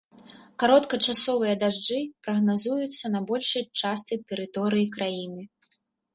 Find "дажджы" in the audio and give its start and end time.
1.63-1.97